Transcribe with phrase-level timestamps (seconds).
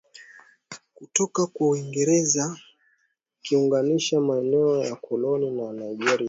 [0.93, 2.57] kutoka kwa Uingereza
[3.39, 6.19] ikiunganisha maeneo ya koloni la Nigeria na